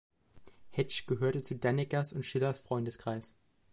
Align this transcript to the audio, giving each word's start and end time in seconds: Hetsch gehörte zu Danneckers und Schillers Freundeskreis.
Hetsch 0.71 1.05
gehörte 1.05 1.43
zu 1.43 1.55
Danneckers 1.57 2.11
und 2.11 2.25
Schillers 2.25 2.59
Freundeskreis. 2.59 3.35